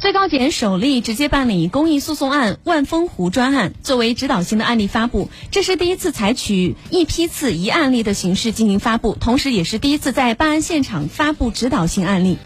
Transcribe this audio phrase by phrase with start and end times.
[0.00, 12.38] 最高检首例直接办理公益诉讼案万峰湖专案作为指导性的案例发布这是第一次采取一批次一案例的形式进行发布同时也是第一次在办案现场发布指导性案例。